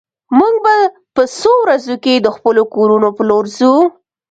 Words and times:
موږ 0.37 0.53
به 0.63 0.75
په 1.15 1.23
څو 1.37 1.51
ورځو 1.63 1.95
کې 2.03 2.13
د 2.17 2.27
خپلو 2.35 2.61
کورونو 2.73 3.07
په 3.17 3.21
لور 3.29 3.43
ځو 3.57 3.73